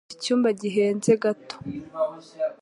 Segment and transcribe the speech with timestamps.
[0.05, 1.55] Ufite icyumba gihenze gato?